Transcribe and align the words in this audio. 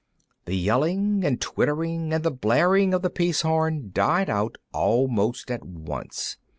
The 0.45 0.57
yelling 0.57 1.23
and 1.23 1.39
twittering 1.39 2.11
and 2.11 2.23
the 2.23 2.31
blaring 2.31 2.91
of 2.91 3.03
the 3.03 3.11
peace 3.11 3.41
horn 3.41 3.91
died 3.93 4.31
out 4.31 4.57
almost 4.73 5.51
at 5.51 5.63
once. 5.63 6.37